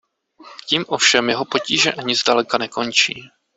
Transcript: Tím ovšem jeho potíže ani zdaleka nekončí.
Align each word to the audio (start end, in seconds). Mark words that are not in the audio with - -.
Tím 0.67 0.85
ovšem 0.87 1.29
jeho 1.29 1.45
potíže 1.45 1.93
ani 1.93 2.15
zdaleka 2.15 2.57
nekončí. 2.57 3.23